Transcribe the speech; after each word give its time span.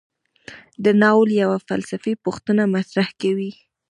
دا 0.83 0.91
ناول 1.03 1.29
یوه 1.41 1.57
فلسفي 1.67 2.13
پوښتنه 2.25 2.63
مطرح 2.75 3.07
کوي. 3.21 3.51